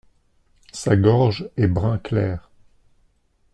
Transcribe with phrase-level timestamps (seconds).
[0.73, 2.49] Sa gorge est brun clair.